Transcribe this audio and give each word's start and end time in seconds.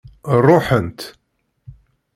Ṛuḥent. 0.47 0.99